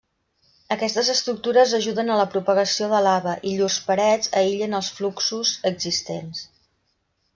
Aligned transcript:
Aquestes 0.75 1.09
estructures 1.13 1.73
ajuden 1.79 2.09
a 2.13 2.15
la 2.21 2.25
propagació 2.35 2.87
de 2.93 3.01
lava, 3.09 3.35
i 3.51 3.53
llurs 3.59 3.77
parets 3.91 4.33
aïllen 4.41 4.75
els 4.79 4.91
fluxos 5.01 5.53
existents. 5.73 6.43